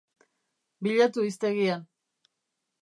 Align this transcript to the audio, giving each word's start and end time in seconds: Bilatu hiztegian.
Bilatu 0.87 1.27
hiztegian. 1.29 1.87